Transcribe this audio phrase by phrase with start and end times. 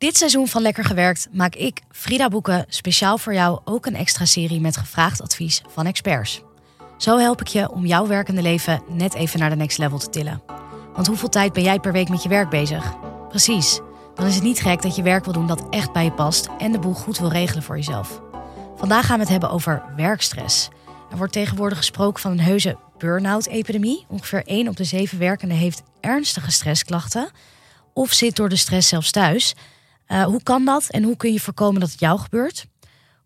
[0.00, 4.24] Dit seizoen van Lekker Gewerkt maak ik, Frida Boeken, speciaal voor jou ook een extra
[4.24, 6.42] serie met gevraagd advies van experts.
[6.96, 10.08] Zo help ik je om jouw werkende leven net even naar de next level te
[10.08, 10.42] tillen.
[10.94, 12.94] Want hoeveel tijd ben jij per week met je werk bezig?
[13.28, 13.80] Precies.
[14.14, 16.48] Dan is het niet gek dat je werk wil doen dat echt bij je past
[16.58, 18.20] en de boel goed wil regelen voor jezelf.
[18.76, 20.68] Vandaag gaan we het hebben over werkstress.
[21.10, 24.04] Er wordt tegenwoordig gesproken van een heuse burn-out-epidemie.
[24.08, 27.30] Ongeveer 1 op de 7 werkenden heeft ernstige stressklachten
[27.92, 29.54] of zit door de stress zelfs thuis.
[30.12, 32.66] Uh, hoe kan dat en hoe kun je voorkomen dat het jou gebeurt?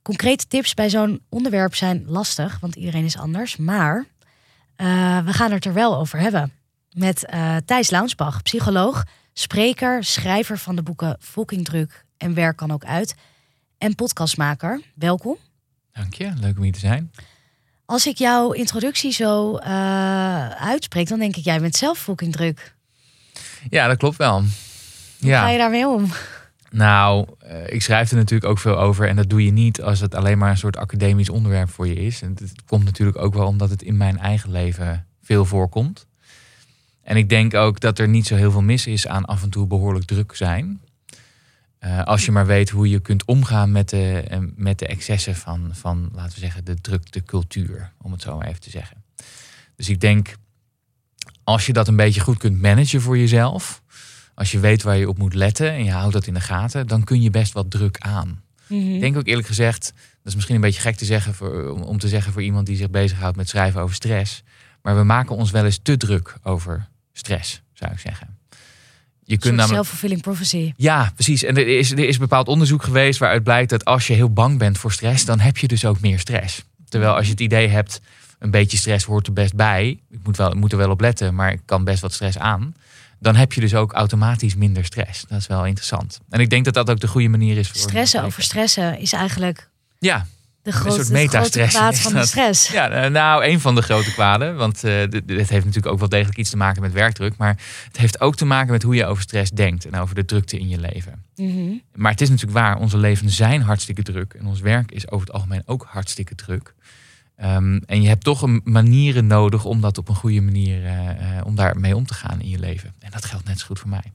[0.02, 3.56] Concrete tips bij zo'n onderwerp zijn lastig, want iedereen is anders.
[3.56, 3.96] Maar
[4.76, 6.52] uh, we gaan het er wel over hebben.
[6.90, 12.70] Met uh, Thijs Launsbach, psycholoog, spreker, schrijver van de boeken Fucking Druk en Werk kan
[12.70, 13.14] ook uit.
[13.78, 14.80] En podcastmaker.
[14.95, 15.37] Welkom.
[15.92, 17.10] Dank je, leuk om hier te zijn.
[17.84, 19.56] Als ik jouw introductie zo
[20.59, 22.74] uitspreek, dan denk ik, jij bent zelf fucking druk.
[23.70, 24.40] Ja, dat klopt wel.
[24.40, 24.48] Hoe
[25.18, 25.40] ja.
[25.40, 26.10] ga je daarmee om?
[26.74, 29.09] Nou, eh, ik schrijf er natuurlijk ook veel over.
[29.09, 31.95] En dat doe je niet als het alleen maar een soort academisch onderwerp voor je
[31.95, 32.23] is.
[32.23, 36.07] En het komt natuurlijk ook wel omdat het in mijn eigen leven veel voorkomt.
[37.02, 39.51] En ik denk ook dat er niet zo heel veel mis is aan af en
[39.51, 40.80] toe behoorlijk druk zijn.
[41.80, 45.35] Uh, als je maar weet hoe je kunt omgaan met de, eh, met de excessen
[45.35, 47.93] van, van, laten we zeggen, de drukte cultuur.
[48.02, 49.04] Om het zo maar even te zeggen.
[49.76, 50.37] Dus ik denk,
[51.45, 53.82] als je dat een beetje goed kunt managen voor jezelf
[54.35, 56.87] als je weet waar je op moet letten en je houdt dat in de gaten,
[56.87, 58.43] dan kun je best wat druk aan.
[58.66, 58.95] Mhm.
[58.95, 61.99] Ik denk ook eerlijk gezegd, dat is misschien een beetje gek te zeggen voor, om
[61.99, 64.43] te zeggen voor iemand die zich bezighoudt met schrijven over stress.
[64.82, 68.38] Maar we maken ons wel eens te druk over stress, zou ik zeggen.
[69.25, 69.75] Je kunt namelijk.
[69.75, 70.72] Self-fulfilling prophecy.
[70.76, 71.43] Ja, precies.
[71.43, 74.59] En er is, er is bepaald onderzoek geweest waaruit blijkt dat als je heel bang
[74.59, 76.65] bent voor stress, dan heb je dus ook meer stress.
[76.88, 78.00] Terwijl als je het idee hebt,
[78.38, 80.00] een beetje stress hoort er best bij.
[80.10, 82.38] Ik moet, wel, ik moet er wel op letten, maar ik kan best wat stress
[82.38, 82.75] aan
[83.25, 85.25] dan heb je dus ook automatisch minder stress.
[85.28, 86.20] Dat is wel interessant.
[86.30, 87.69] En ik denk dat dat ook de goede manier is.
[87.69, 89.69] Voor stressen over stressen is eigenlijk.
[89.98, 90.26] Ja.
[90.62, 92.69] De grote, een soort metastress kwaad van de stress.
[92.69, 94.56] Ja, eh, nou, een van de grote kwaden.
[94.56, 97.36] Want uh, dit, heeft natuurlijk ook wel degelijk iets te maken met werkdruk.
[97.36, 99.86] Maar het heeft ook te maken met hoe je over stress denkt.
[99.86, 101.24] En over de drukte in je leven.
[101.36, 101.72] Mhm.
[101.94, 104.34] Maar het is natuurlijk waar, onze levens zijn hartstikke druk.
[104.34, 106.74] En ons werk is over het algemeen ook hartstikke druk.
[107.42, 111.40] Um, en je hebt toch een manieren nodig om dat op een goede manier, uh,
[111.44, 112.94] om daarmee om te gaan in je leven.
[112.98, 114.12] En dat geldt net zo goed voor mij.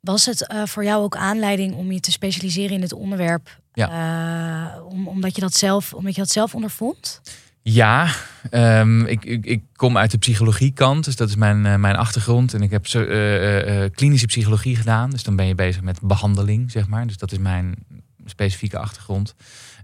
[0.00, 3.60] Was het uh, voor jou ook aanleiding om je te specialiseren in het onderwerp?
[3.72, 4.80] Ja.
[4.88, 7.20] Om, omdat, je dat zelf, omdat je dat zelf ondervond?
[7.62, 8.08] Ja,
[8.50, 12.54] um, ik, ik, ik, kom uit de psychologiekant, dus dat is mijn, mijn achtergrond.
[12.54, 12.84] En ik heb
[13.94, 17.06] klinische psychologie gedaan, dus dan ben je bezig met behandeling, zeg maar.
[17.06, 17.74] Dus dat is mijn
[18.24, 19.34] specifieke achtergrond.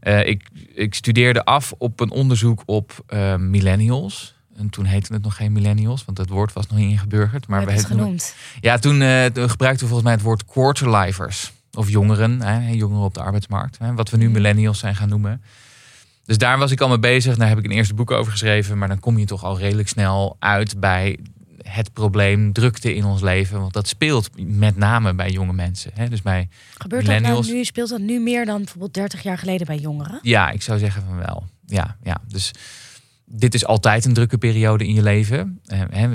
[0.03, 4.35] Uh, ik, ik, studeerde af op een onderzoek op uh, millennials.
[4.57, 7.47] En toen heette het nog geen millennials, want het woord was nog niet ingeburgerd.
[7.47, 8.35] Maar we het genoemd.
[8.61, 11.53] Ja, toen, uh, gebruikten we volgens mij het woord quarterlifers.
[11.73, 13.79] Of jongeren, hè, jongeren op de arbeidsmarkt.
[13.79, 14.33] Hè, wat we nu mm.
[14.33, 15.43] millennials zijn gaan noemen.
[16.25, 17.37] Dus daar was ik al mee bezig.
[17.37, 18.79] Daar heb ik een eerste boek over geschreven.
[18.79, 21.19] Maar dan kom je toch al redelijk snel uit bij
[21.69, 23.61] het probleem drukte in ons leven.
[23.61, 25.91] Want dat speelt met name bij jonge mensen.
[25.95, 26.09] Hè?
[26.09, 26.49] Dus bij
[26.79, 30.19] Gebeurt dat nou nu, speelt dat nu meer dan bijvoorbeeld 30 jaar geleden bij jongeren?
[30.23, 31.47] Ja, ik zou zeggen van wel.
[31.67, 32.21] Ja, ja.
[32.29, 32.53] Dus
[33.25, 35.61] dit is altijd een drukke periode in je leven.
[35.67, 36.07] Eh, hè?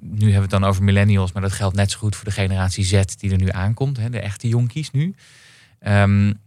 [0.00, 2.30] nu hebben we het dan over millennials, maar dat geldt net zo goed voor de
[2.30, 3.96] generatie Z die er nu aankomt.
[3.96, 4.10] Hè?
[4.10, 5.14] De echte jonkies nu.
[5.86, 6.38] Um,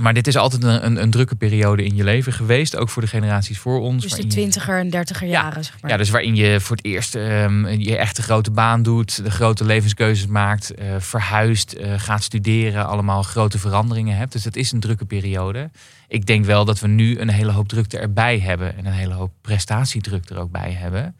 [0.00, 3.02] maar dit is altijd een, een, een, drukke periode in je leven geweest, ook voor
[3.02, 4.02] de generaties voor ons.
[4.02, 5.90] Dus de twintiger en dertiger jaren, zeg maar.
[5.90, 9.64] Ja, dus waarin je voor het eerst um, je echte grote baan doet, de grote
[9.64, 14.32] levenskeuzes maakt, uh, verhuist, uh, gaat studeren, allemaal grote veranderingen hebt.
[14.32, 15.70] Dus het is een drukke periode.
[16.08, 19.14] Ik denk wel dat we nu een hele hoop drukte erbij hebben en een hele
[19.14, 21.16] hoop prestatiedruk er ook bij hebben.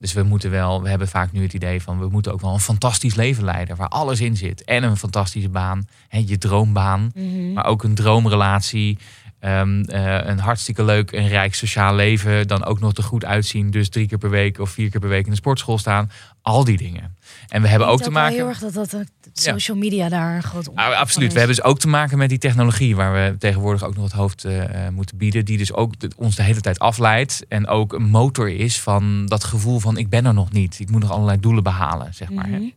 [0.00, 2.52] Dus we moeten wel, we hebben vaak nu het idee van we moeten ook wel
[2.52, 4.64] een fantastisch leven leiden waar alles in zit.
[4.64, 7.52] En een fantastische baan, hè, je droombaan, mhm.
[7.52, 8.98] maar ook een droomrelatie.
[9.40, 12.48] Um, uh, een hartstikke leuk en rijk sociaal leven.
[12.48, 13.70] Dan ook nog te goed uitzien.
[13.70, 16.10] Dus drie keer per week of vier keer per week in de sportschool staan.
[16.42, 17.16] Al die dingen.
[17.48, 18.36] En we hebben ook te maken.
[18.36, 21.32] heel erg dat, dat, social media daar een groot ah, Absoluut.
[21.32, 22.96] We hebben dus ook te maken met die technologie.
[22.96, 25.44] Waar we tegenwoordig ook nog het hoofd uh, moeten bieden.
[25.44, 27.44] Die dus ook ons de hele tijd afleidt.
[27.48, 30.80] En ook een motor is van dat gevoel van ik ben er nog niet.
[30.80, 32.48] Ik moet nog allerlei doelen behalen, zeg maar.
[32.48, 32.72] Mm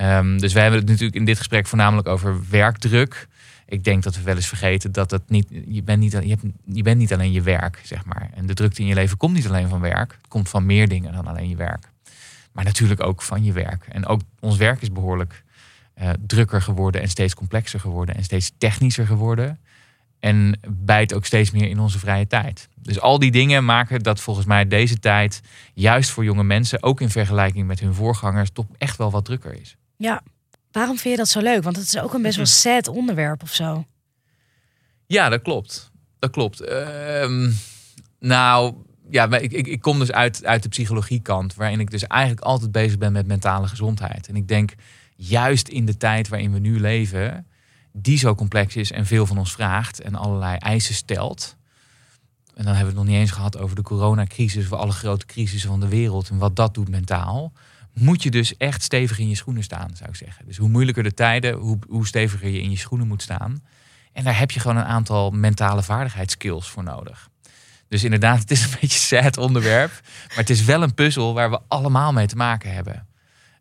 [0.00, 3.28] um, dus wij hebben het natuurlijk in dit gesprek voornamelijk over werkdruk
[3.66, 6.42] ik denk dat we wel eens vergeten dat het niet, je, bent niet, je, hebt,
[6.64, 8.30] je bent niet alleen je werk, zeg maar.
[8.34, 10.12] En de drukte in je leven komt niet alleen van werk.
[10.12, 11.92] Het komt van meer dingen dan alleen je werk.
[12.54, 13.86] Maar natuurlijk ook van je werk.
[13.88, 15.44] En ook ons werk is behoorlijk
[15.98, 19.58] uh, drukker geworden en steeds complexer geworden en steeds technischer geworden.
[20.20, 22.68] En bijt ook steeds meer in onze vrije tijd.
[22.74, 25.40] Dus al die dingen maken dat volgens mij deze tijd,
[25.74, 29.60] juist voor jonge mensen, ook in vergelijking met hun voorgangers, toch echt wel wat drukker
[29.60, 29.76] is.
[29.96, 30.22] Ja,
[30.72, 31.62] waarom vind je dat zo leuk?
[31.62, 33.84] Want het is ook een best wel sad onderwerp of zo.
[35.06, 35.90] Ja, dat klopt.
[36.18, 36.60] Dat klopt.
[36.60, 37.50] Ehm,
[38.18, 38.74] nou,
[39.10, 42.72] ja, ik, ik, ik kom dus uit, uit de psychologiekant, waarin ik dus eigenlijk altijd
[42.72, 44.28] bezig ben met mentale gezondheid.
[44.28, 44.74] En ik denk
[45.16, 47.46] juist in de tijd waarin we nu leven,
[47.92, 51.56] die zo complex is en veel van ons vraagt en allerlei eisen stelt.
[52.54, 55.26] En dan hebben we het nog niet eens gehad over de coronacrisis, of alle grote
[55.26, 57.52] crisissen van de wereld en wat dat doet mentaal.
[57.92, 60.46] Moet je dus echt stevig in je schoenen staan, zou ik zeggen.
[60.46, 63.62] Dus hoe moeilijker de tijden, hoe, hoe steviger je in je schoenen moet staan.
[64.12, 67.28] En daar heb je gewoon een aantal mentale vaardigheidsskills voor nodig.
[67.88, 69.90] Dus inderdaad, het is een beetje sad onderwerp.
[70.28, 73.06] Maar het is wel een puzzel waar we allemaal mee te maken hebben.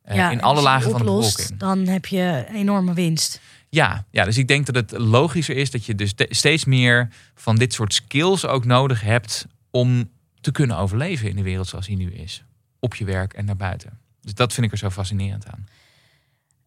[0.09, 1.57] Uh, Ja, in alle lagen van de bevolking.
[1.59, 3.41] Dan heb je een enorme winst.
[3.69, 7.07] Ja, ja, dus ik denk dat het logischer is dat je dus ste- steeds meer
[7.35, 10.09] van dit soort skills ook nodig hebt om
[10.41, 12.43] te kunnen overleven in de wereld zoals die nu is.
[12.79, 13.99] Op je werk en daarbuiten.
[14.21, 15.65] Dus dat vind ik er zo fascinerend aan.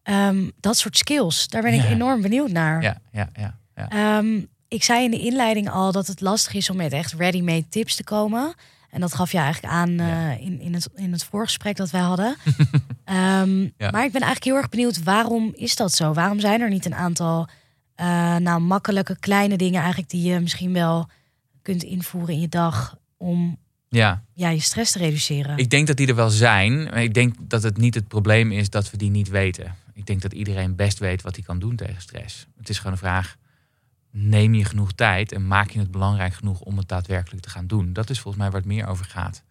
[0.03, 1.87] Ehm, dat soort skills, daar ben ik Ja.
[1.87, 2.81] enorm benieuwd naar.
[2.81, 3.57] Ja, ja, ja.
[3.75, 3.89] ja.
[3.89, 7.67] Ehm, ik zei in de inleiding al dat het lastig is om met echt ready-made
[7.69, 8.53] tips te komen.
[8.89, 10.31] En dat gaf je eigenlijk aan Ja.
[10.31, 12.35] eh, in, in, het, in het voorgesprek dat wij hadden.
[13.03, 13.91] Ehm, Ja.
[13.91, 16.13] Maar ik ben eigenlijk heel erg benieuwd, waarom is dat zo?
[16.13, 17.47] Waarom zijn er niet een aantal
[17.95, 21.09] eh, nou, makkelijke kleine dingen eigenlijk die je misschien wel
[21.61, 23.57] kunt invoeren in je dag om
[23.89, 24.23] ja.
[24.33, 25.57] ja, je stress te reduceren?
[25.57, 26.83] Ik denk dat die er wel zijn.
[26.83, 29.75] Maar ik denk dat het niet het probleem is dat we die niet weten.
[29.93, 32.45] Ik denk dat iedereen best weet wat hij kan doen tegen stress.
[32.57, 33.35] Het is gewoon een vraag.
[34.19, 37.67] Neem je genoeg tijd en maak je het belangrijk genoeg om het daadwerkelijk te gaan
[37.67, 37.93] doen?
[37.93, 39.43] Dat is volgens mij waar het meer over gaat.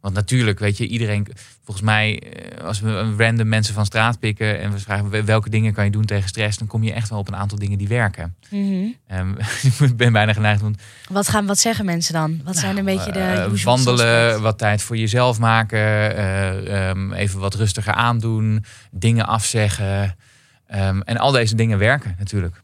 [0.00, 1.26] Want natuurlijk, weet je, iedereen,
[1.64, 5.50] volgens mij, eh, als we random mensen van straat pikken en we vragen wel- welke
[5.50, 7.78] dingen kan je doen tegen stress, dan kom je echt wel op een aantal dingen
[7.78, 8.34] die werken.
[8.50, 8.86] Mhm.
[9.06, 9.34] Ehm,
[9.90, 10.74] ik ben bijna geneigd om
[11.10, 12.40] Wat, gaan, wat zeggen mensen dan?
[12.44, 15.78] Wat zijn een beetje de eh, wandelen, wat tijd voor jezelf maken,
[16.16, 20.16] eh, ehm, even wat rustiger aandoen, dingen afzeggen.
[20.66, 22.62] Ehm, en al deze dingen werken natuurlijk.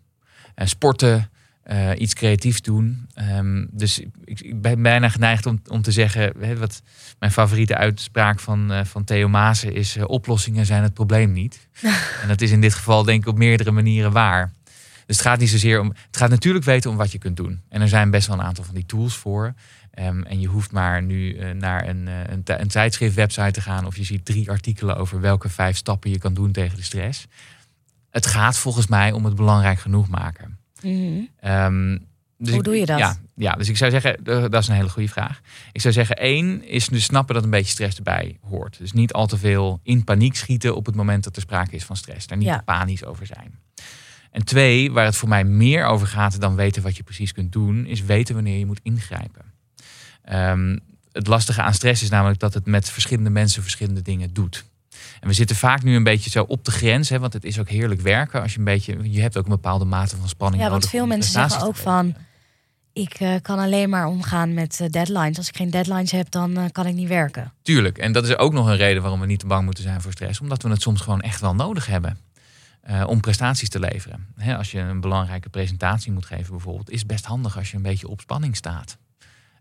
[0.54, 1.30] En sporten,
[1.64, 3.06] eh, iets creatiefs doen.
[3.14, 6.82] Ehm, dus ik, ik ben bijna geneigd om, om te zeggen, hè, wat
[7.18, 11.68] mijn favoriete uitspraak van, eh, van Theo Maassen is: eh, oplossingen zijn het probleem niet.
[12.22, 14.52] en dat is in dit geval denk ik op meerdere manieren waar.
[15.06, 15.88] Dus het gaat niet zozeer om.
[16.06, 17.60] Het gaat natuurlijk weten om wat je kunt doen.
[17.68, 19.54] En er zijn best wel een aantal van die tools voor.
[19.90, 23.86] Ehm, en je hoeft maar nu naar een, een, een tijdschrift-website te gaan.
[23.86, 27.26] Of je ziet drie artikelen over welke vijf stappen je kan doen tegen de stress.
[28.10, 30.53] Het gaat volgens mij om het belangrijk genoeg maken.
[30.84, 31.20] Mhm.
[31.40, 31.98] Ehm,
[32.38, 32.98] dus Hoe ik- doe je dat?
[32.98, 35.40] Ja, ja, dus ik zou zeggen, eh, dat is een hele goede vraag.
[35.72, 38.78] Ik zou zeggen, één is dus snappen dat een beetje stress erbij hoort.
[38.78, 41.84] Dus niet al te veel in paniek schieten op het moment dat er sprake is
[41.84, 42.26] van stress.
[42.26, 42.62] Daar niet Ja.
[42.64, 43.58] panisch over zijn.
[44.30, 47.52] En twee, waar het voor mij meer over gaat dan weten wat je precies kunt
[47.52, 49.44] doen, is weten wanneer je moet ingrijpen.
[50.24, 50.78] Ehm,
[51.12, 54.64] het lastige aan stress is namelijk dat het met verschillende mensen verschillende dingen doet.
[55.20, 57.58] En we zitten vaak nu een beetje zo op de grens, hè, want het is
[57.58, 60.62] ook heerlijk werken als je een beetje, je hebt ook een bepaalde mate van spanning
[60.62, 62.14] Ja, want veel mensen zeggen ook van.
[62.94, 65.36] Ik eh, kan alleen maar omgaan met eh, deadlines.
[65.36, 67.52] Als ik geen deadlines heb, dan eh, kan ik niet werken.
[67.62, 67.98] Tuurlijk.
[67.98, 70.12] En dat is ook nog een reden waarom we niet te bang moeten zijn voor
[70.12, 70.40] stress.
[70.40, 72.18] Omdat we het soms gewoon echt wel nodig hebben.
[73.06, 74.26] om prestaties te leveren.
[74.36, 77.82] Hè, als je een belangrijke presentatie moet geven bijvoorbeeld, is best handig als je een
[77.82, 78.96] beetje op spanning staat.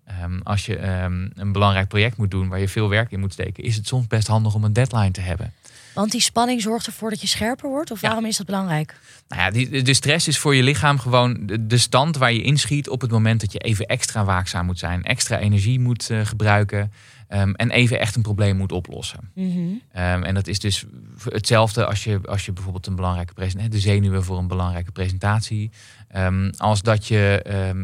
[0.06, 3.34] Ehm, als je ehm, een belangrijk project moet doen waar je veel werk in moet
[3.34, 5.54] steken, is het soms best handig om een deadline te hebben.
[5.94, 7.92] Want die spanning zorgt ervoor dat je scherper wordt?
[7.92, 8.08] Of Ja.
[8.08, 8.96] waarom is dat belangrijk?
[9.28, 12.42] Nou ja, die, de stress is voor je lichaam gewoon de, de stand waar je
[12.42, 16.26] inschiet op het moment dat je even extra waakzaam moet zijn, extra energie moet eh,
[16.26, 16.92] gebruiken
[17.34, 19.32] ehm, en even echt een probleem moet oplossen.
[19.36, 19.60] Mhm.
[19.92, 20.86] Ehm, en dat is dus
[21.24, 25.72] hetzelfde als je, als je bijvoorbeeld een belangrijke presentatie, de zenuwen voor een belangrijke presentatie,
[26.08, 27.42] ehm, als dat je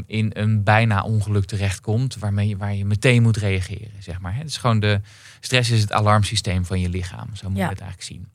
[0.07, 3.91] in een bijna ongeluk terechtkomt waarmee je, waar je meteen moet reageren.
[3.99, 4.35] Zeg maar.
[4.35, 5.01] Het is gewoon de
[5.39, 7.35] stress is het alarmsysteem van je lichaam.
[7.35, 8.27] Zo moet je het eigenlijk zien.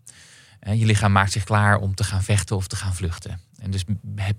[0.78, 3.40] Je lichaam maakt zich klaar om te gaan vechten of te gaan vluchten.
[3.58, 3.84] En dus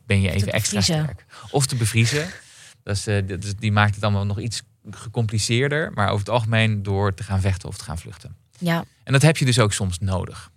[0.06, 1.26] ben je even extra sterk.
[1.52, 2.28] Of te bevriezen.
[2.84, 5.92] Dat is, eh, dat is- die maakt het allemaal nog iets gecompliceerder.
[5.94, 8.36] Maar over het algemeen door te gaan vechten of te gaan vluchten.
[8.60, 10.52] Ja, En dat heb je dus ook soms nodig.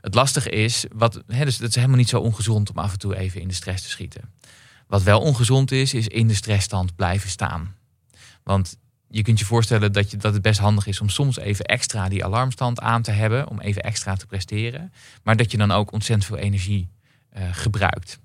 [0.00, 2.98] Het lastige is, wat, hè, dus het is helemaal niet zo ongezond om af en
[2.98, 4.32] toe even in de stress te schieten.
[4.86, 7.74] Wat wel ongezond is, is in de stressstand blijven staan.
[8.42, 8.76] Want
[9.08, 12.08] je kunt je voorstellen dat, je, dat het best handig is om soms even extra
[12.08, 14.92] die alarmstand aan te hebben, om even extra te presteren.
[15.22, 16.88] Maar dat je dan ook ontzettend veel energie
[17.28, 18.18] eh, gebruikt.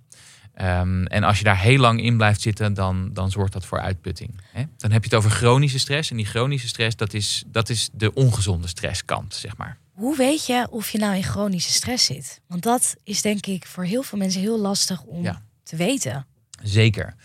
[0.60, 3.80] Ehm, en als je daar heel lang in blijft zitten, dan, dan zorgt dat voor
[3.80, 4.42] uitputting.
[4.51, 4.63] Hè?
[4.78, 6.12] Dan heb je het over chronische stress.
[6.12, 9.78] En die chronische stress, dat is, dat is de ongezonde stresskant, zeg maar.
[9.94, 12.42] Hoe weet je of je nou in chronische stress zit?
[12.48, 15.42] Want dat is denk ik voor heel veel mensen heel lastig om Ja.
[15.63, 16.25] te weten.
[16.63, 17.16] Zeker.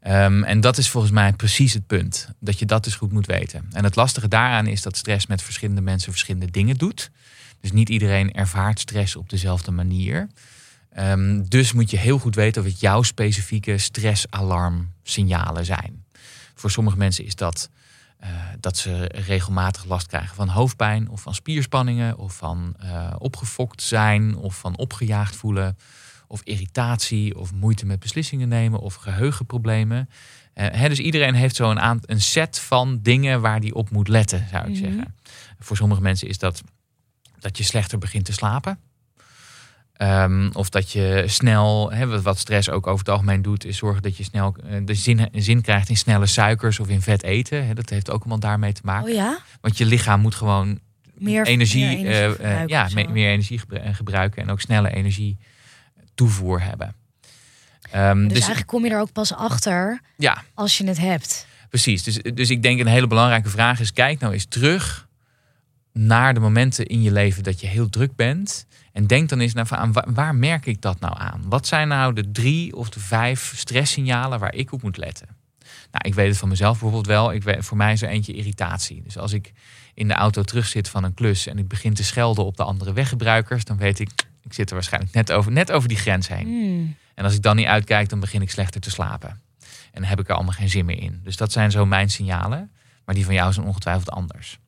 [0.00, 2.28] Ehm, en dat is volgens mij precies het punt.
[2.40, 3.68] Dat je dat dus goed moet weten.
[3.72, 7.10] En het lastige daaraan is dat stress met verschillende mensen verschillende dingen doet.
[7.60, 10.28] Dus niet iedereen ervaart stress op dezelfde manier.
[10.94, 16.04] Ehm, dus moet je heel goed weten wat jouw specifieke stressalarmsignalen zijn.
[16.54, 17.70] Voor sommige mensen is dat
[18.24, 18.28] uh,
[18.60, 24.36] dat ze regelmatig last krijgen van hoofdpijn of van spierspanningen of van uh, opgefokt zijn
[24.36, 25.76] of van opgejaagd voelen
[26.26, 30.08] of irritatie of moeite met beslissingen nemen of geheugenproblemen.
[30.54, 34.08] Uh, hè, dus iedereen heeft zo een, een set van dingen waar die op moet
[34.08, 34.78] letten, zou ik Mhm.
[34.84, 35.14] zeggen.
[35.58, 36.62] Voor sommige mensen is dat
[37.38, 38.78] dat je slechter begint te slapen.
[40.02, 44.02] Ehm, of dat je snel, hè, wat- stress ook over het algemeen doet, is zorgen
[44.02, 47.74] dat je snel eh, de zin, zin krijgt in snelle suikers of in vet eten.
[47.74, 49.08] Dat heeft ook allemaal daarmee te maken.
[49.08, 49.38] Oh ja?
[49.60, 50.80] Want je lichaam moet gewoon
[51.14, 54.50] Meer energie, meer energie eh, eh, verbruiken ja, me- meer energie gebru- eh, gebruiken en
[54.50, 55.38] ook snelle energie
[56.14, 56.94] toevoer hebben.
[57.90, 61.46] Ehm, Dus, dus eigenlijk kom je er ook pas achter ja, als je het hebt.
[61.68, 62.02] precies.
[62.02, 65.08] Dus, dus ik denk een hele belangrijke vraag is: kijk nou eens terug
[65.92, 68.66] naar de momenten in je leven dat je heel druk bent.
[68.92, 71.42] En denk dan eens naar van, waar, waar merk ik dat nou aan?
[71.44, 75.28] Wat zijn nou de drie of de vijf stresssignalen waar ik op moet letten?
[75.90, 77.32] Nou, ik weet het van mezelf bijvoorbeeld wel.
[77.32, 79.02] Ik weet, voor mij is er eentje irritatie.
[79.04, 79.52] Dus als ik
[79.94, 82.92] in de auto terugzit van een klus en ik begin te schelden op de andere
[82.92, 84.10] weggebruikers, dan weet ik,
[84.42, 86.46] ik zit er waarschijnlijk net over, net over die grens heen.
[86.46, 86.96] Hmm.
[87.14, 89.30] En als ik dan niet uitkijk, dan begin ik slechter te slapen.
[89.92, 91.20] En dan heb ik er allemaal geen zin meer in.
[91.24, 92.70] Dus dat zijn zo mijn signalen.
[93.04, 94.58] Maar die van jou zijn ongetwijfeld anders.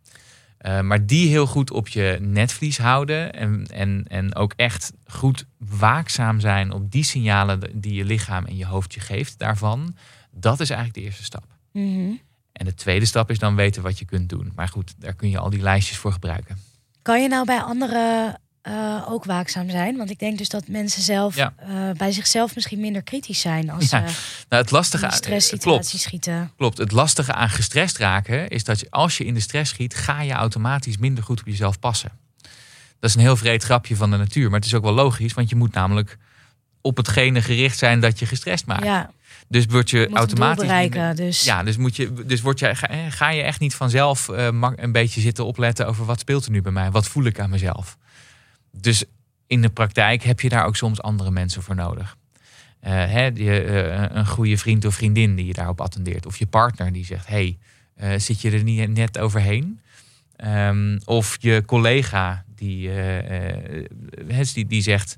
[0.64, 3.33] Eh, maar die heel goed op je netvlies houden.
[3.33, 8.56] En, en, en ook echt goed waakzaam zijn op die signalen die je lichaam en
[8.56, 9.97] je hoofd je geeft daarvan.
[10.30, 11.44] Dat is eigenlijk de eerste stap.
[11.73, 12.12] Mhm.
[12.52, 14.52] En de tweede stap is dan weten wat je kunt doen.
[14.54, 16.59] Maar goed, daar kun je al die lijstjes voor gebruiken.
[17.02, 19.97] Kan je nou bij anderen eh, ook waakzaam zijn?
[19.97, 21.52] Want ik denk dus dat mensen zelf Ja.
[21.56, 24.14] eh, bij zichzelf misschien minder kritisch zijn als Ja, ze
[24.49, 26.02] Nou, het lastige aan- stresssituatie klopt.
[26.04, 26.52] schieten.
[26.56, 26.78] Klopt.
[26.78, 30.23] Het lastige aan gestrest raken is dat je, als je in de stress schiet, ga
[30.23, 32.11] je automatisch minder goed op jezelf passen.
[33.00, 35.33] Dat is een heel vreed grapje van de natuur, maar het is ook wel logisch,
[35.35, 36.18] want je moet namelijk
[36.80, 38.85] op hetgene gericht zijn dat je gestrest maakt.
[38.85, 39.11] Ja,
[39.49, 40.68] Dus word je automatisch.
[40.71, 43.75] minder- Dus ja, dus, moet je, dus word je, ga, eh, ga je echt niet
[43.75, 46.90] vanzelf eh, een beetje zitten opletten over wat speelt er nu bij mij?
[46.90, 47.97] Wat voel ik aan mezelf?
[48.81, 49.04] Dus
[49.47, 52.16] in de praktijk heb je daar ook soms andere mensen voor nodig.
[52.81, 56.26] Eh, hè, die, eh, een goede vriend of vriendin die je daarop attendeert.
[56.26, 57.59] Of je partner die zegt: hey,
[57.95, 59.81] eh, zit je er niet net overheen?
[60.37, 63.78] Ehm, of je collega die, eh,
[64.28, 65.16] eh, die, die zegt: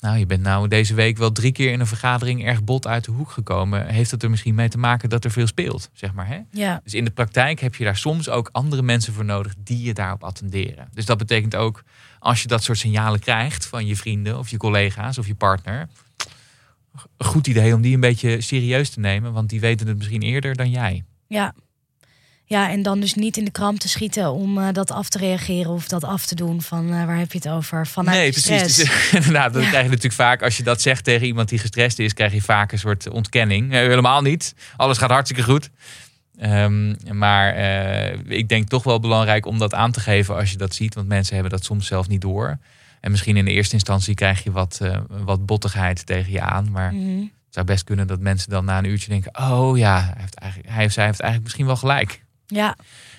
[0.00, 3.04] Nou, je bent nou deze week wel drie keer in een vergadering erg bot uit
[3.04, 3.86] de hoek gekomen.
[3.86, 5.90] Heeft het er misschien mee te maken dat er veel speelt?
[5.92, 6.40] Zeg maar, hè?
[6.50, 9.82] ja, Dus in de praktijk heb je daar soms ook andere mensen voor nodig die
[9.82, 10.88] je daarop attenderen.
[10.92, 11.82] Dus dat betekent ook,
[12.22, 15.88] als je dat soort signalen krijgt van je vrienden of je collega's of je partner,
[17.16, 20.22] een goed idee om die een beetje serieus te nemen, want die weten het misschien
[20.22, 21.04] eerder dan jij.
[21.26, 21.54] ja.
[22.44, 25.18] Ja, en dan dus niet in de kramp te schieten om eh, dat af te
[25.18, 26.62] reageren of dat af te doen.
[26.62, 27.86] Van eh, waar heb je het over?
[27.86, 28.76] Vanuit nee, precies.
[28.76, 29.68] Dus, inderdaad, dat Ja.
[29.68, 30.42] krijg je natuurlijk vaak.
[30.42, 33.70] Als je dat zegt tegen iemand die gestrest is, krijg je vaak een soort ontkenning.
[33.70, 34.54] Helemaal niet.
[34.76, 35.70] Alles gaat hartstikke goed.
[36.38, 40.56] Ehm, maar eh, ik denk toch wel belangrijk om dat aan te geven als je
[40.56, 40.94] dat ziet.
[40.94, 42.58] Want mensen hebben dat soms zelf niet door.
[43.00, 46.70] En misschien in de eerste instantie krijg je wat, eh, wat bottigheid tegen je aan.
[46.70, 47.18] Maar Mhm.
[47.20, 49.38] het zou best kunnen dat mensen dan na een uurtje denken...
[49.40, 52.22] oh ja, hij, heeft eigenlijk, hij of zij heeft eigenlijk misschien wel gelijk.
[52.46, 52.76] Ja,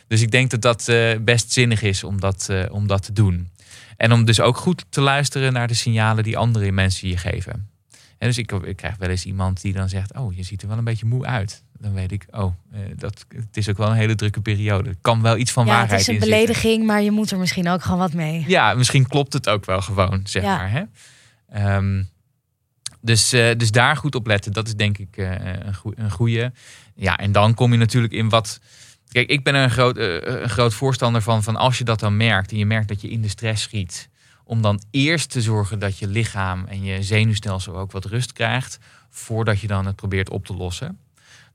[0.08, 3.51] Dus ik denk dat dat eh, best zinnig is om dat, om dat te doen.
[3.98, 7.70] En om dus ook goed te luisteren naar de signalen die andere mensen je geven.
[8.17, 10.67] En dus ik, ik krijg wel eens iemand die dan zegt: Oh, je ziet er
[10.67, 11.63] wel een beetje moe uit.
[11.80, 14.89] Dan weet ik, oh, eh, dat, het is ook wel een hele drukke periode.
[14.89, 16.39] Er kan wel iets van ja waarheid het is een in zitten.
[16.39, 18.44] belediging, maar je moet er misschien ook gewoon wat mee.
[18.48, 20.56] Ja, misschien klopt het ook wel gewoon, zeg Ja.
[20.58, 20.72] maar.
[20.72, 20.84] Hè?
[21.50, 22.03] Ehm,
[23.01, 25.32] dus, eh, dus daar goed op letten, dat is denk ik eh,
[25.65, 26.51] een, goe- een goede.
[26.96, 28.60] Ja, en dan kom je natuurlijk in wat.
[29.12, 32.18] Kijk, ik ben er een groot, een groot voorstander van, van als je dat dan
[32.18, 34.10] merkt en je merkt dat je in de stress schiet,
[34.44, 38.77] om dan eerst te zorgen dat je lichaam en je zenuwstelsel ook wat rust krijgt,
[39.10, 40.98] voordat je dan het probeert op te lossen.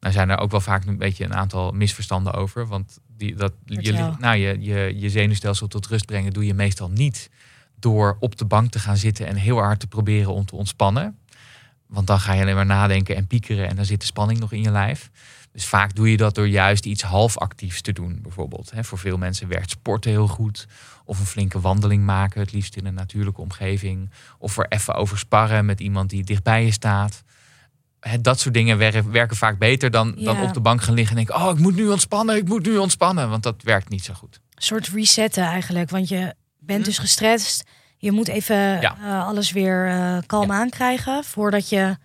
[0.01, 2.67] Nou zijn er ook wel vaak een beetje een aantal misverstanden over.
[2.67, 4.17] Want die, dat, Vertel.
[4.19, 7.31] nou, je, je, je zenuwstelsel tot rust brengen doe je meestal niet
[7.79, 11.19] door op de bank te gaan zitten en heel hard te proberen om te ontspannen.
[11.87, 14.53] Want dan ga je alleen maar nadenken en piekeren en dan zit de spanning nog
[14.53, 15.11] in je lijf.
[15.53, 18.71] Dus vaak doe je dat door juist iets half actiefs te doen, bijvoorbeeld.
[18.71, 20.67] Hè, voor veel mensen werkt sporten heel goed.
[21.05, 24.11] Of een flinke wandeling maken, het liefst in een natuurlijke omgeving.
[24.39, 27.23] Of er even over sparren met iemand die dichtbij je staat.
[28.01, 31.17] Hè, dat soort dingen werken, werken vaak beter dan, dan op de bank gaan liggen
[31.17, 31.45] en denken...
[31.45, 33.31] oh, ik moet nu ontspannen, ik moet nu ontspannen.
[33.31, 34.41] Want dat werkt niet zo goed.
[34.55, 35.91] Een soort resetten eigenlijk.
[35.91, 36.85] Want je bent Hm.
[36.85, 37.65] dus gestrest.
[37.97, 38.97] Je moet even Ja.
[39.03, 41.97] eh, alles weer eh, kalm aankrijgen voordat je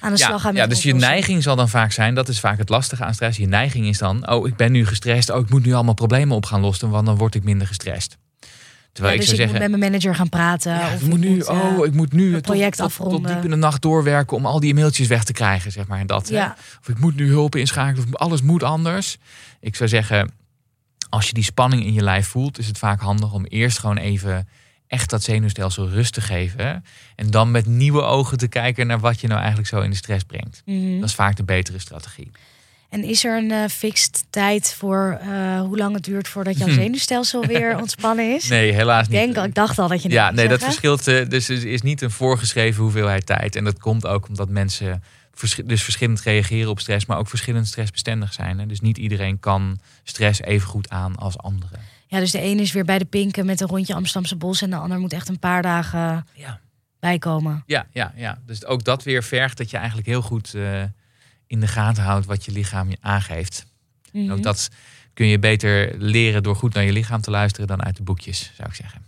[0.00, 2.40] aan de slag gaat met ja, dus je neiging zal dan vaak zijn, dat is
[2.40, 3.38] vaak het lastige aan stress.
[3.38, 6.36] Je neiging is dan, oh, ik ben nu gestrest, oh, ik moet nu allemaal problemen
[6.36, 8.16] op gaan lossen, want dan word ik minder gestrest.
[8.96, 10.72] Terwijl Ja, ik dus zou ik zeggen, moet met mijn manager gaan praten.
[10.72, 13.34] ja, of ik moet nu, moet, oh, ik moet nu tot, project tot, tot afronden.
[13.34, 15.98] diep in de nacht doorwerken om al die mailtjes weg te krijgen, zeg maar.
[15.98, 16.44] En dat, hè.
[16.80, 19.18] Of ik moet nu hulp inschakelen, of alles moet anders.
[19.60, 20.30] Ik zou zeggen,
[21.08, 23.96] als je die spanning in je lijf voelt, is het vaak handig om eerst gewoon
[23.96, 24.48] even
[24.86, 26.84] echt dat zenuwstelsel rust te geven.
[27.16, 29.96] En dan met nieuwe ogen te kijken naar wat je nou eigenlijk zo in de
[29.96, 30.62] stress brengt.
[30.64, 31.00] Mhm.
[31.00, 32.30] Dat is vaak de betere strategie.
[32.96, 36.68] En is er een eh fixed tijd voor eh, hoe lang het duurt voordat jouw
[36.68, 36.74] Hm.
[36.74, 38.48] zenuwstelsel weer ontspannen is?
[38.48, 39.20] Nee, helaas ik niet.
[39.20, 40.10] denk, al- ik dacht al dat je.
[40.10, 41.06] Ja, nee, dat verschilt.
[41.08, 43.56] eh, Dus er is niet een voorgeschreven hoeveelheid tijd.
[43.56, 45.02] En dat komt ook omdat mensen
[45.34, 48.58] vers- dus verschillend reageren op stress, maar ook verschillend stressbestendig zijn.
[48.58, 48.66] Hè.
[48.66, 51.80] Dus niet iedereen kan stress even goed aan als anderen.
[52.06, 54.70] Ja, dus de ene is weer bij de pinken met een rondje Amsterdamse bos en
[54.70, 56.60] de ander moet echt een paar dagen Ja.
[57.00, 57.62] bijkomen.
[57.66, 58.38] Ja, ja, ja.
[58.46, 60.54] Dus ook dat weer vergt dat je eigenlijk heel goed
[61.46, 63.66] in de gaten houdt wat je lichaam je aangeeft.
[64.12, 64.32] En Mhm.
[64.32, 64.68] ook dat
[65.14, 68.52] kun je beter leren door goed naar je lichaam te luisteren dan uit de boekjes,
[68.56, 69.04] zou ik zeggen.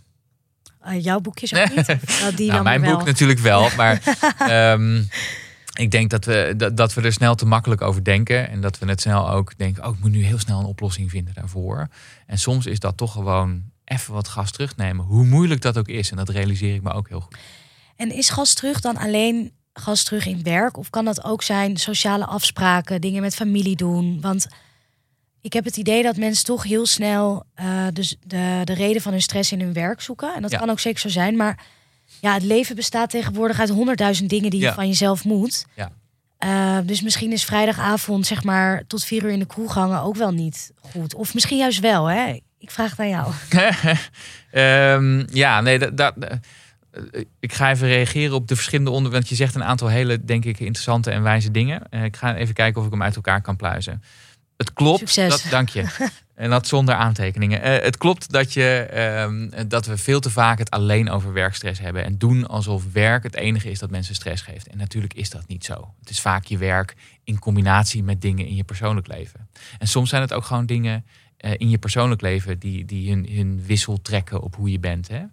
[0.81, 1.87] Eh, jouw boekjes ook niet?
[2.21, 4.01] Nou, die nou, mijn boek natuurlijk wel, maar
[4.37, 5.03] ehm,
[5.73, 8.49] ik denk dat we, dat, dat we er snel te makkelijk over denken.
[8.49, 11.09] En dat we het snel ook denken, oh, ik moet nu heel snel een oplossing
[11.09, 11.87] vinden daarvoor.
[12.25, 15.05] En soms is dat toch gewoon even wat gas terugnemen.
[15.05, 16.11] Hoe moeilijk dat ook is.
[16.11, 17.37] En dat realiseer ik me ook heel goed.
[17.95, 20.77] En is gas terug dan alleen gas terug in werk?
[20.77, 24.21] Of kan dat ook zijn sociale afspraken, dingen met familie doen?
[24.21, 24.47] Want
[25.41, 29.11] ik heb het idee dat mensen toch heel snel eh, dus de, de reden van
[29.11, 30.35] hun stress in hun werk zoeken.
[30.35, 30.57] En dat Ja.
[30.57, 31.35] kan ook zeker zo zijn.
[31.35, 31.59] Maar
[32.21, 35.65] ja, het leven bestaat tegenwoordig uit honderdduizend dingen die je van jezelf moet.
[35.75, 35.91] Ja.
[36.37, 40.15] Eh, dus misschien is vrijdagavond, zeg maar, tot vier uur in de kroeg hangen ook
[40.15, 41.15] wel niet goed.
[41.15, 42.39] Of misschien juist wel, hè?
[42.57, 43.31] Ik vraag het aan jou.
[44.51, 46.37] Ehm, ja, nee, dat, dat, eh,
[47.39, 49.27] ik ga even reageren op de verschillende onderwerpen.
[49.27, 51.89] Want je zegt een aantal hele, denk ik, interessante en wijze dingen.
[51.89, 54.03] Eh, ik ga even kijken of ik hem uit elkaar kan pluizen.
[54.57, 54.99] Het klopt.
[54.99, 55.29] Succes.
[55.29, 55.85] Dat, dank je.
[56.39, 57.61] En dat zonder aantekeningen.
[57.61, 61.79] Eh, het klopt dat, je, ehm, dat we veel te vaak het alleen over werkstress
[61.79, 62.03] hebben.
[62.03, 64.67] En doen alsof werk het enige is dat mensen stress geeft.
[64.67, 65.93] En natuurlijk is dat niet zo.
[65.99, 69.49] Het is vaak je werk in combinatie met dingen in je persoonlijk leven.
[69.79, 71.05] En soms zijn het ook gewoon dingen
[71.37, 75.07] eh, in je persoonlijk leven die, die hun, hun wissel trekken op hoe je bent.
[75.07, 75.23] Hè?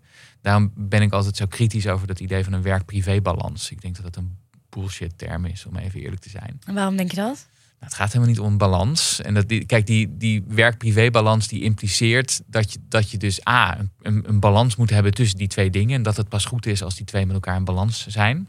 [0.47, 3.71] Daarom ben ik altijd zo kritisch over dat idee van een werk-privé-balans.
[3.71, 6.61] Ik denk dat het een bullshit term is, om even eerlijk te zijn.
[6.67, 7.25] En waarom denk je dat?
[7.27, 7.39] Nou,
[7.79, 9.21] het gaat helemaal niet om een balans.
[9.21, 13.79] En dat, die, kijk, die, die werk-privé-balans die impliceert dat je, dat je dus A,
[13.79, 15.95] een, een, een balans moet hebben tussen die twee dingen.
[15.95, 18.49] En dat het pas goed is als die twee met elkaar in balans zijn.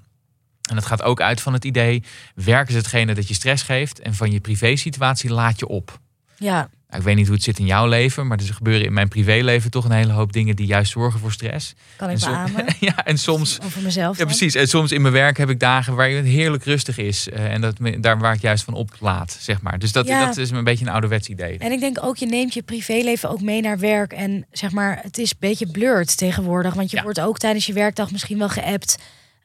[0.70, 2.04] En het gaat ook uit van het idee,
[2.36, 4.00] werk is hetgene dat je stress geeft.
[4.00, 6.00] En van je privé-situatie laat je op.
[6.36, 8.93] Ja, Nou, ik weet niet hoe het zit in jouw leven, maar er gebeuren in
[8.93, 11.73] mijn privéleven toch een hele hoop dingen die juist zorgen voor stress.
[11.95, 12.65] kan ik beamen.
[12.80, 14.28] ja, en soms Over mezelf ja, dan.
[14.28, 14.56] precies.
[14.56, 17.30] En soms in mijn werk heb ik dagen waar het heerlijk rustig is.
[17.30, 19.80] eh, en dat, daar waar ik juist van oplaat, zeg maar.
[19.80, 20.26] Dus dat, Ja.
[20.26, 21.58] dat is een beetje een ouderwets idee.
[21.58, 24.13] En ik denk ook, je neemt je privéleven ook mee naar werk.
[24.13, 26.73] En zeg maar, het is een beetje blurred tegenwoordig.
[26.73, 27.04] Want je Ja.
[27.04, 28.97] wordt ook tijdens je werkdag misschien wel geappt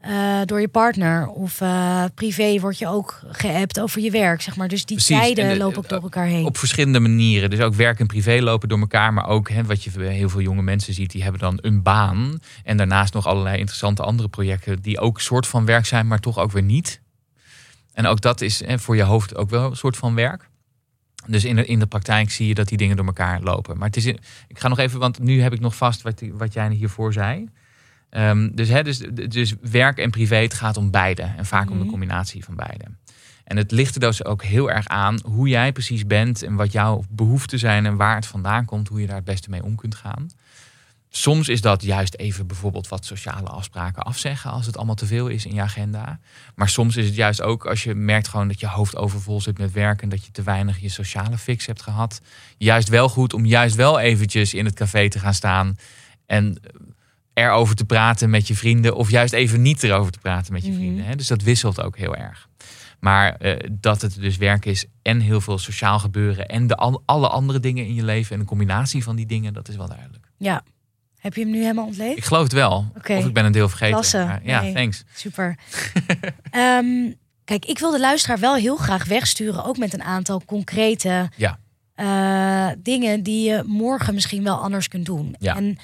[0.03, 1.29] eh, door je partner.
[1.29, 4.69] Of eh, privé word je ook geappt over je werk, zeg maar.
[4.69, 5.17] Dus die Precies.
[5.19, 6.45] tijden En de- lopen ook door elkaar heen.
[6.45, 7.51] Op verschillende manieren.
[7.51, 9.13] Dus ook werk en privé lopen door elkaar.
[9.13, 11.83] Maar ook hè, wat je bij heel veel jonge mensen ziet, die hebben dan een
[11.83, 12.39] baan.
[12.65, 16.39] En daarnaast nog allerlei interessante andere projecten die ook soort van werk zijn, maar toch
[16.39, 17.01] ook weer niet.
[17.93, 20.49] En ook dat is hè, voor je hoofd ook wel een soort van werk.
[21.27, 23.79] Dus in de, in de praktijk zie je dat die dingen door elkaar lopen.
[23.79, 24.19] Maar het is, ik
[24.59, 27.49] ga nog even, want nu heb ik nog vast wat, wat jij hiervoor zei.
[28.13, 28.99] Ehm, dus, hè, dus,
[29.29, 31.23] dus werk en privé, het gaat om beide.
[31.23, 31.91] En vaak om de Mhm.
[31.91, 32.85] combinatie van beide.
[33.45, 36.73] En het ligt er dus ook heel erg aan hoe jij precies bent en wat
[36.73, 39.77] jouw behoeften zijn en waar het vandaan komt, hoe je daar het beste mee om
[39.77, 40.27] kunt gaan.
[41.11, 45.29] Soms is dat juist even bijvoorbeeld wat sociale afspraken afzeggen als het allemaal te veel
[45.29, 46.19] is in je agenda.
[46.55, 49.59] Maar soms is het juist ook als je merkt gewoon dat je hoofd overvol zit
[49.59, 52.21] met werk en dat je te weinig je sociale fix hebt gehad.
[52.59, 55.77] Juist wel goed om juist wel eventjes in het café te gaan staan
[56.27, 56.61] en
[57.35, 60.71] erover te praten met je vrienden of juist even niet erover te praten met je
[60.71, 60.79] Mhm.
[60.81, 61.05] vrienden.
[61.05, 61.17] Hè?
[61.17, 62.49] Dus dat wisselt ook heel erg.
[63.01, 67.03] Maar eh, dat het dus werk is en heel veel sociaal gebeuren en de, al-
[67.05, 69.89] alle andere dingen in je leven en een combinatie van die dingen, dat is wel
[69.89, 70.27] duidelijk.
[70.37, 70.63] Ja.
[71.19, 72.17] Heb je hem nu helemaal ontleed?
[72.17, 72.93] Ik geloof het wel.
[72.97, 73.15] Oké.
[73.17, 73.95] Of ik ben een deel vergeten.
[73.95, 74.25] Klasse.
[74.25, 74.75] Maar ja, Nee.
[74.75, 75.05] thanks.
[75.15, 75.57] Super.
[76.51, 77.13] Ehm,
[77.45, 81.59] kijk, ik wil de luisteraar wel heel graag wegsturen, ook met een aantal concrete Ja.
[81.95, 85.35] eh, dingen die je morgen misschien wel anders kunt doen.
[85.39, 85.57] Ja.
[85.57, 85.77] En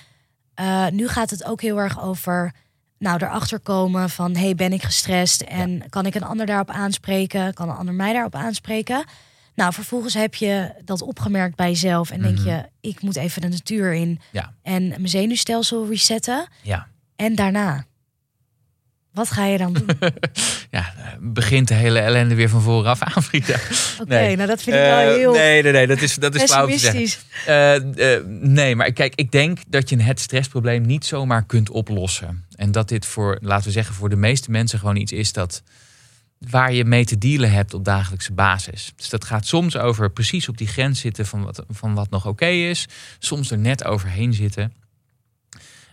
[0.59, 2.53] eh, nu gaat het ook heel erg over,
[2.99, 7.55] nou, erachter komen van, hey, ben ik gestrest en kan ik een ander daarop aanspreken?
[7.55, 9.05] Kan een ander mij daarop aanspreken?
[9.55, 12.49] Nou, vervolgens heb je dat opgemerkt bij jezelf en denk Mhm.
[12.49, 14.53] je, ik moet even de natuur in Ja.
[14.63, 16.49] en mijn zenuwstelsel resetten.
[16.63, 16.87] Ja.
[17.17, 17.85] En daarna.
[19.13, 19.87] Wat ga je dan doen?
[20.71, 23.55] ja, begint de hele ellende weer van vooraf aan, Frida.
[24.01, 24.37] Oké, nee.
[24.37, 25.33] nou dat vind ik wel heel.
[25.33, 27.09] Nee, nee, nee, dat is, dat is flauw te zeggen.
[27.49, 32.45] Uh, nee, maar kijk, ik denk dat je het stressprobleem niet zomaar kunt oplossen.
[32.55, 35.63] En dat dit voor, laten we zeggen, voor de meeste mensen gewoon iets is dat
[36.39, 38.93] waar je mee te dealen hebt op dagelijkse basis.
[38.97, 42.27] Dus dat gaat soms over precies op die grens zitten van wat, van wat nog
[42.27, 42.87] oké is.
[43.19, 44.73] Soms er net overheen zitten.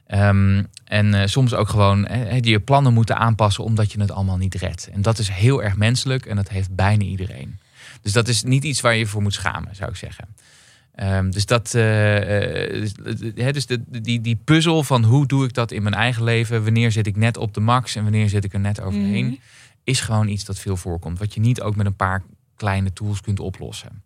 [0.08, 4.38] Ehm, en uh, soms ook gewoon he, je plannen moeten aanpassen omdat je het allemaal
[4.38, 4.90] niet redt.
[4.94, 7.60] En dat is heel erg menselijk en dat heeft bijna iedereen.
[8.02, 10.28] Dus dat is niet iets waar je voor moet schamen, zou ik zeggen.
[11.00, 15.72] Um, dus dat, uh, uh, dus de, die, die puzzel van hoe doe ik dat
[15.72, 18.54] in mijn eigen leven, wanneer zit ik net op de max en wanneer zit ik
[18.54, 19.40] er net overheen, mm.
[19.84, 21.20] is gewoon iets dat veel voorkomt.
[21.20, 22.24] Wat je niet ook met een paar
[22.56, 24.04] kleine tools kunt oplossen.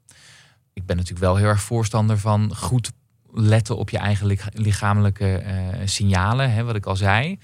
[0.73, 2.91] Ik ben natuurlijk wel heel erg voorstander van goed
[3.33, 5.51] letten op je eigen lichamelijke uh,
[5.85, 7.39] signalen, hè, wat ik al zei.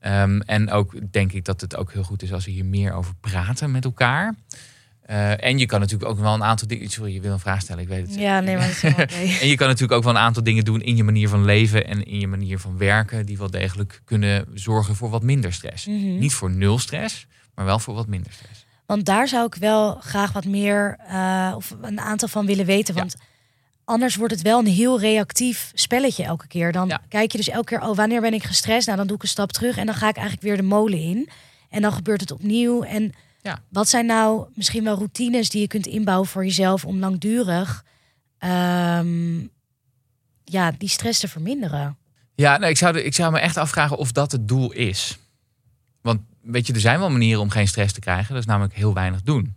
[0.00, 2.92] Um, en ook denk ik dat het ook heel goed is als we hier meer
[2.92, 4.34] over praten met elkaar.
[5.10, 6.88] Uh, en je kan natuurlijk ook wel een aantal dingen.
[6.88, 8.14] Sorry, je wil een vraag stellen, ik weet het.
[8.14, 10.80] Ja, nee, maar dat is En je kan natuurlijk ook wel een aantal dingen doen
[10.80, 14.46] in je manier van leven en in je manier van werken, die wel degelijk kunnen
[14.54, 15.86] zorgen voor wat minder stress.
[15.86, 16.18] Mm -hmm.
[16.18, 18.66] Niet voor nul stress, maar wel voor wat minder stress.
[18.86, 22.94] Want daar zou ik wel graag wat meer uh, of een aantal van willen weten.
[22.94, 23.24] Want ja
[23.88, 26.72] Anders wordt het wel een heel reactief spelletje elke keer.
[26.72, 28.86] Dan kijk je dus elke keer, oh, wanneer ben ik gestrest?
[28.86, 30.98] Nou, dan doe ik een stap terug en dan ga ik eigenlijk weer de molen
[30.98, 31.28] in.
[31.68, 32.82] En dan gebeurt het opnieuw.
[32.82, 33.58] En ja.
[33.68, 37.84] wat zijn nou misschien wel routines die je kunt inbouwen voor jezelf om langdurig
[38.38, 39.50] um,
[40.44, 41.96] ja, die stress te verminderen?
[42.34, 45.18] Ja, nee, ik, zou ik zou me echt afvragen of dat het doel is.
[46.00, 48.32] Want weet je, er zijn wel manieren om geen stress te krijgen.
[48.32, 49.54] Dat is namelijk heel weinig doen.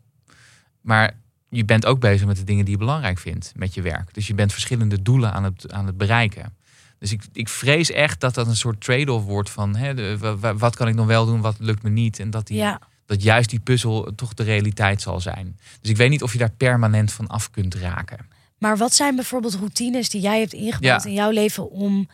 [0.82, 1.20] Maar
[1.52, 4.14] je bent ook bezig met de dingen die je belangrijk vindt met je werk.
[4.14, 6.56] Dus je bent verschillende doelen aan het, aan het bereiken.
[7.00, 10.18] Dus ik, ik vrees echt dat dat een soort trade-off wordt van hè, de,
[10.58, 12.20] wat kan ik nog wel doen, wat lukt me niet.
[12.20, 12.64] En dat, die,
[13.06, 15.60] dat juist die puzzel toch de realiteit zal zijn.
[15.82, 18.28] Dus ik weet niet of je daar permanent van af kunt raken.
[18.58, 22.10] Maar wat zijn bijvoorbeeld routines die jij hebt ingebouwd in jouw leven om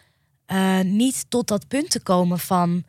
[0.48, 2.84] uh, niet tot dat punt te komen van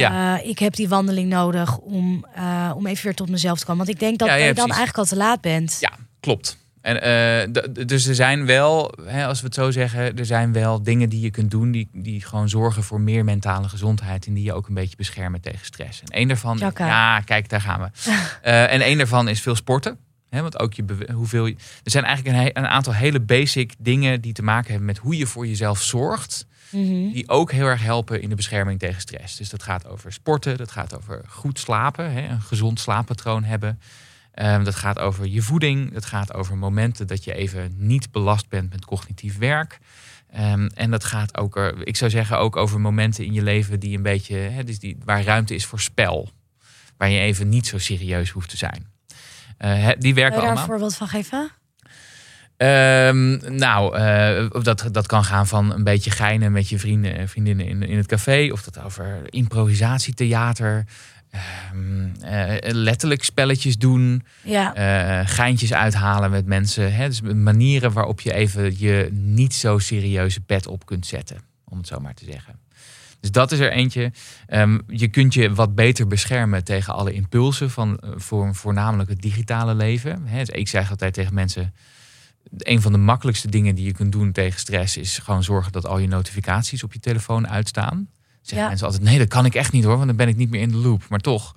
[0.00, 0.38] ja.
[0.38, 3.84] Uh, ik heb die wandeling nodig om, uh, om even weer tot mezelf te komen.
[3.84, 5.76] Want ik denk dat ja, je dan eigenlijk al te laat bent.
[5.80, 6.60] Ja, klopt.
[6.80, 10.82] En, uh, dus er zijn wel, hè, als we het zo zeggen, er zijn wel
[10.82, 14.44] dingen die je kunt doen die, die gewoon zorgen voor meer mentale gezondheid en die
[14.44, 16.00] je ook een beetje beschermen tegen stress.
[16.00, 18.10] En een daarvan, ja, kijk, daar gaan we.
[18.48, 19.98] en een daarvan is veel sporten.
[20.30, 21.46] Hè, want ook je hoeveel.
[21.46, 25.16] Er zijn eigenlijk een, een aantal hele basic dingen die te maken hebben met hoe
[25.16, 26.46] je voor jezelf zorgt.
[26.72, 27.12] Mhm.
[27.12, 29.36] Die ook heel erg helpen in de bescherming tegen stress.
[29.36, 33.80] Dus dat gaat over sporten, dat gaat over goed slapen, hè, een gezond slaappatroon hebben.
[34.34, 38.48] Um, dat gaat over je voeding, dat gaat over momenten dat je even niet belast
[38.48, 39.78] bent met cognitief werk.
[40.36, 43.96] Um, en dat gaat ook, ik zou zeggen, ook over momenten in je leven die
[43.96, 46.30] een beetje, hè, dus die, waar ruimte is voor spel.
[46.96, 48.86] Waar je even niet zo serieus hoeft te zijn.
[49.58, 50.56] Uh, die werken Wil je daar allemaal.
[50.56, 51.50] een voorbeeld van geven?
[52.62, 57.28] Um, nou, uh, dat, dat kan gaan van een beetje geinen met je vrienden en
[57.28, 58.48] vriendinnen in, in het café.
[58.52, 60.84] Of dat over improvisatietheater.
[61.74, 64.24] Um, uh, letterlijk spelletjes doen.
[64.42, 64.76] Ja.
[65.20, 66.94] Uh, geintjes uithalen met mensen.
[66.94, 67.08] Hè?
[67.08, 71.36] Dus manieren waarop je even je niet zo serieuze pet op kunt zetten.
[71.64, 72.60] Om het zo maar te zeggen.
[73.20, 74.12] Dus dat is er eentje.
[74.48, 79.74] Um, je kunt je wat beter beschermen tegen alle impulsen van voor, voornamelijk het digitale
[79.74, 80.22] leven.
[80.26, 80.38] Hè?
[80.38, 81.74] Dus ik zeg altijd tegen mensen
[82.58, 85.86] een van de makkelijkste dingen die je kunt doen tegen stress is gewoon zorgen dat
[85.86, 88.08] al je notificaties op je telefoon uitstaan.
[88.40, 88.68] Zeggen ja.
[88.68, 90.60] mensen altijd: nee, dat kan ik echt niet hoor, want dan ben ik niet meer
[90.60, 91.08] in de loop.
[91.08, 91.56] Maar toch,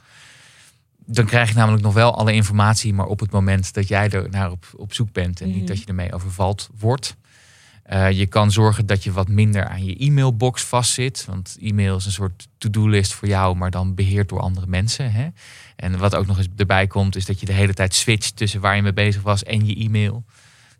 [1.05, 4.29] dan krijg je namelijk nog wel alle informatie, maar op het moment dat jij er
[4.29, 5.65] naar op, op zoek bent en niet mhm.
[5.65, 7.15] dat je ermee overvalt wordt.
[7.93, 11.25] Uh, je kan zorgen dat je wat minder aan je e-mailbox vastzit.
[11.25, 15.11] Want e-mail is een soort to-do-list voor jou, maar dan beheerd door andere mensen.
[15.11, 15.27] Hè?
[15.75, 18.61] En wat ook nog eens erbij komt, is dat je de hele tijd switcht tussen
[18.61, 20.23] waar je mee bezig was en je e-mail.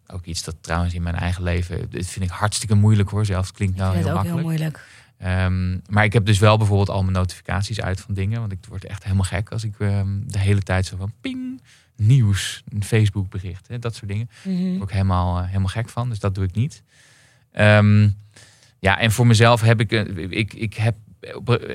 [0.08, 3.26] Ook iets dat trouwens in mijn eigen leven, dit vind ik hartstikke moeilijk hoor.
[3.26, 4.36] Zelfs klinkt nou heel makkelijk.
[4.36, 4.88] Heel moeilijk.
[5.24, 8.40] Um, maar ik heb dus wel bijvoorbeeld al mijn notificaties uit van dingen.
[8.40, 11.62] Want ik word echt helemaal gek als ik um, de hele tijd zo van ping,
[11.96, 14.30] nieuws, een Facebook bericht, hè, dat soort dingen.
[14.44, 14.82] Mm -hmm.
[14.82, 16.10] Ik helemaal, uh, helemaal gek van.
[16.10, 16.84] Dus dat doe ik niet.
[17.54, 18.18] Um,
[18.80, 20.96] ja, en voor mezelf heb ik, uh, ik, ik heb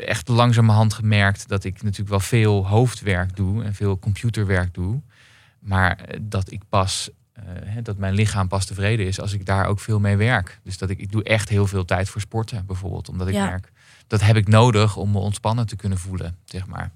[0.05, 5.01] echt langzamerhand gemerkt dat ik natuurlijk wel veel hoofdwerk doe en veel computerwerk doe.
[5.59, 7.11] Maar dat ik pas
[7.67, 10.61] uh, dat mijn lichaam pas tevreden is als ik daar ook veel mee werk.
[10.63, 13.09] Dus dat ik, ik doe echt heel veel tijd voor sporten bijvoorbeeld.
[13.09, 13.73] Omdat ik merk,
[14.07, 16.93] dat heb ik nodig om me ontspannen te kunnen voelen, zeg maar.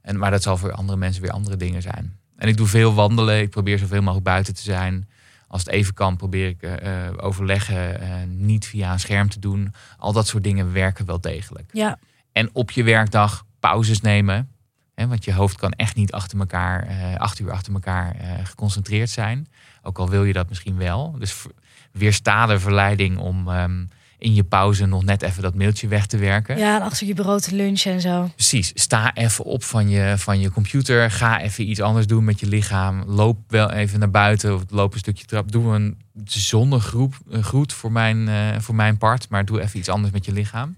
[0.00, 2.16] En, maar dat zal voor andere mensen weer andere dingen zijn.
[2.36, 3.40] En ik doe veel wandelen.
[3.40, 5.08] Ik probeer zoveel mogelijk buiten te zijn.
[5.48, 6.72] Als het even kan, probeer ik uh,
[7.16, 9.74] overleggen uh, niet via een scherm te doen.
[9.98, 11.70] Al dat soort dingen werken wel degelijk.
[11.72, 11.98] Ja.
[12.32, 14.48] En op je werkdag pauzes nemen.
[14.94, 18.30] Hè, want je hoofd kan echt niet achter elkaar, eh, acht uur achter elkaar eh,
[18.42, 19.48] geconcentreerd zijn.
[19.82, 21.14] Ook al wil je dat misschien wel.
[21.18, 21.46] Dus
[21.92, 23.84] weersta de verleiding om ehm,
[24.22, 26.58] in je pauze nog net even dat mailtje weg te werken.
[26.58, 28.30] Ja, en achter je bureau te lunchen en zo.
[28.34, 28.72] Precies.
[28.74, 31.10] Sta even op van je, van je computer.
[31.10, 33.02] Ga even iets anders doen met je lichaam.
[33.06, 35.52] Loop wel even naar buiten of loop een stukje trap.
[35.52, 39.28] Doe een zonnegroep, groet voor mijn, eh, voor mijn part.
[39.28, 40.76] Maar doe even iets anders met je lichaam.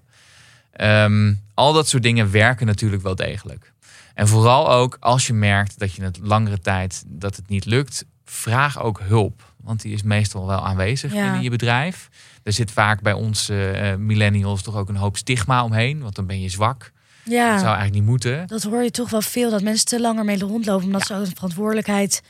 [0.72, 3.72] Ehm, al dat soort dingen werken natuurlijk wel degelijk.
[4.14, 8.04] En vooral ook als je merkt dat je het langere tijd dat het niet lukt,
[8.24, 9.52] vraag ook hulp.
[9.62, 11.22] Want die is meestal wel aanwezig Ja.
[11.22, 12.08] binnen je bedrijf.
[12.42, 16.02] Er zit vaak bij ons eh, eh, millennials toch ook een hoop stigma omheen.
[16.02, 16.92] Want dan ben je zwak.
[17.24, 17.50] Ja.
[17.50, 18.46] Dat zou eigenlijk niet moeten.
[18.46, 20.87] Dat hoor je toch wel veel, dat mensen te langer mee rondlopen.
[20.87, 22.22] Omdat ze ook een verantwoordelijkheid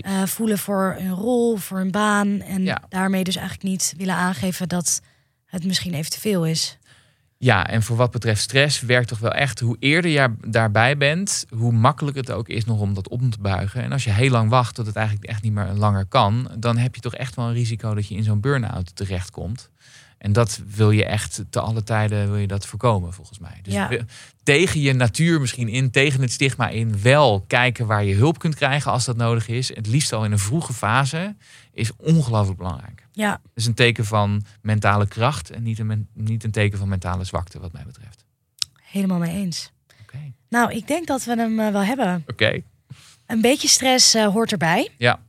[0.00, 2.40] eh, voelen voor hun rol, voor hun baan.
[2.40, 5.00] En daarmee dus eigenlijk niet willen aangeven dat
[5.46, 6.78] het misschien even te veel is.
[7.42, 9.60] Ja, en voor wat betreft stress werkt toch wel echt.
[9.60, 13.40] Hoe eerder je daarbij bent, hoe makkelijk het ook is nog om dat om te
[13.40, 13.82] buigen.
[13.82, 16.76] En als je heel lang wacht tot het eigenlijk echt niet meer langer kan, dan
[16.76, 19.70] heb je toch echt wel een risico dat je in zo'n burn-out terechtkomt.
[20.20, 23.58] En dat wil je echt te alle tijden wil je dat voorkomen, volgens mij.
[23.62, 23.90] Dus Ja.
[24.42, 28.54] tegen je natuur misschien in, tegen het stigma in, wel kijken waar je hulp kunt
[28.54, 29.74] krijgen als dat nodig is.
[29.74, 31.36] Het liefst al in een vroege fase,
[31.72, 33.06] is ongelooflijk belangrijk.
[33.12, 36.88] Ja, Dat is een teken van mentale kracht en niet een, niet een teken van
[36.88, 38.24] mentale zwakte, wat mij betreft.
[38.82, 39.70] helemaal mee eens.
[40.02, 40.18] Oké.
[40.48, 42.24] Nou, ik denk dat we hem eh, wel hebben.
[42.26, 42.62] Oké.
[43.26, 44.88] Een beetje stress eh, hoort erbij.
[44.98, 45.20] Ja.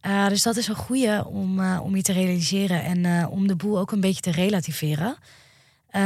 [0.00, 3.46] Eh, dus dat is een goede om, eh, om je te realiseren en eh, om
[3.46, 5.16] de boel ook een beetje te relativeren.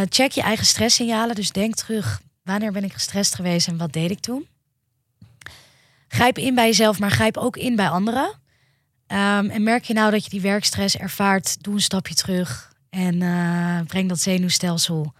[0.09, 1.35] Check je eigen stresssignalen.
[1.35, 4.47] Dus denk terug, wanneer ben ik gestrest geweest en wat deed ik toen?
[6.09, 8.33] Grijp in bij jezelf, maar grijp ook in bij anderen.
[9.07, 13.19] Ehm, en merk je nou dat je die werkstress ervaart, doe een stapje terug en
[13.87, 15.15] breng dat zenuwstelsel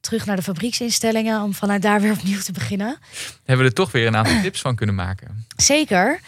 [0.00, 2.98] terug naar de fabrieksinstellingen om vanuit daar weer opnieuw te beginnen.
[3.44, 5.46] Hebben we er toch weer een aantal tips van kunnen maken.
[5.56, 6.20] Zeker.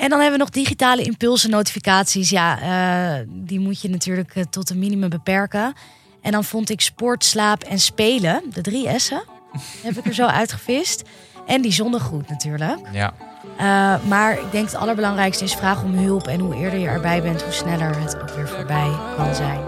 [0.00, 2.30] En dan hebben we nog digitale impulsen, notificaties.
[2.30, 5.74] Ja, eh, die moet je natuurlijk eh, tot een minimum beperken.
[6.22, 9.22] En dan vond ik sport, slaap en spelen, de drie S'en,
[9.86, 11.02] heb ik er zo uitgevist.
[11.46, 12.78] En die zondegroet natuurlijk.
[12.92, 13.12] Ja.
[13.56, 16.26] Eh, maar ik denk het allerbelangrijkste is vraag om hulp.
[16.26, 19.60] En hoe eerder je erbij bent, hoe sneller het ook weer voorbij kan zijn.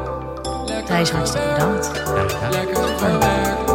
[0.86, 1.90] Thijs, hartstikke bedankt.
[2.50, 3.70] Lekker gewerkt,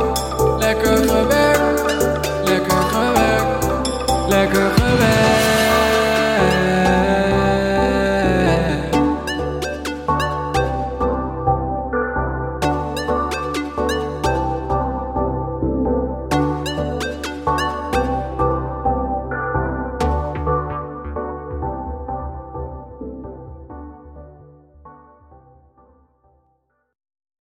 [0.60, 1.86] lekker gewerkt,
[2.46, 3.66] lekker gewerkt,
[4.28, 5.37] lekker gewerkt.